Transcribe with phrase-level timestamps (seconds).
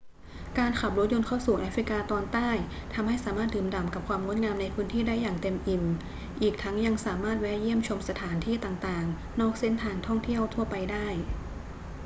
[0.57, 2.49] การขับรถยนต์เข้าสู่แอฟริกาตอนใต้
[2.93, 5.83] ทำให้สามารถดื่มด่ำกับความงดงามในพื้นที่ได้อย่างเต็มอิ่ม
[6.41, 11.07] อีกทั้งยังสามารถแวะเยี่ยมชมสถานที่ต่าง ๆ นอกเส้นทางท่องเที่ยวทั่วไปได้